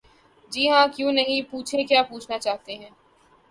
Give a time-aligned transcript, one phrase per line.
[0.51, 2.89] جی ہاں کیوں نہیں...پوچھیں کیا پوچھنا چاہتے ہیں؟